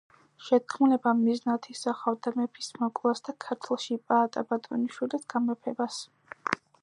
შეთქმულება 0.43 1.11
მიზნად 1.19 1.67
ისახავდა 1.73 2.33
მეფის 2.39 2.71
მოკვლას 2.79 3.23
და 3.29 3.37
ქართლში 3.47 3.99
პაატა 4.13 4.45
ბატონიშვილის 4.53 5.29
გამეფებას. 5.35 6.03